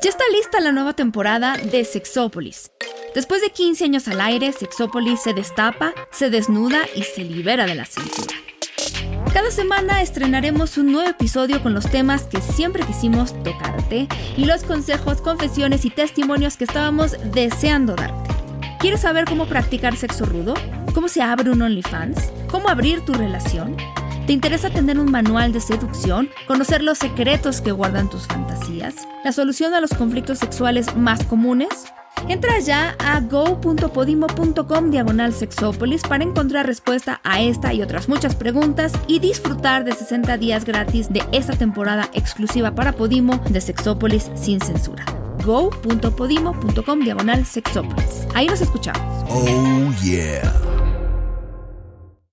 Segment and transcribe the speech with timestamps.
[0.00, 2.70] Ya está lista la nueva temporada de Sexópolis.
[3.16, 7.74] Después de 15 años al aire, Sexópolis se destapa, se desnuda y se libera de
[7.74, 8.36] la censura.
[9.32, 14.06] Cada semana estrenaremos un nuevo episodio con los temas que siempre quisimos tocarte
[14.36, 18.30] y los consejos, confesiones y testimonios que estábamos deseando darte.
[18.78, 20.54] ¿Quieres saber cómo practicar sexo rudo?
[20.94, 22.30] ¿Cómo se abre un OnlyFans?
[22.48, 23.76] ¿Cómo abrir tu relación?
[24.28, 26.28] ¿Te interesa tener un manual de seducción?
[26.46, 29.08] ¿Conocer los secretos que guardan tus fantasías?
[29.24, 31.70] ¿La solución a los conflictos sexuales más comunes?
[32.28, 38.92] Entra ya a go.podimo.com diagonal sexópolis para encontrar respuesta a esta y otras muchas preguntas
[39.06, 44.60] y disfrutar de 60 días gratis de esta temporada exclusiva para Podimo de Sexópolis sin
[44.60, 45.06] censura.
[45.42, 48.26] go.podimo.com diagonal sexópolis.
[48.34, 49.24] Ahí nos escuchamos.
[49.30, 50.67] Oh yeah.